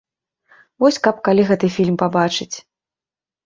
[0.83, 2.53] Вось каб калі гэты фільм пабачыць?!